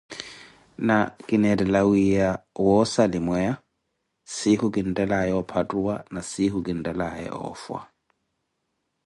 [0.87, 0.95] Na
[1.25, 2.29] ki neettela wiiya
[2.65, 3.53] wa osalimweya,
[4.35, 7.79] siikhu kinttelaaye opattikana na siikho kintellaya oofwa.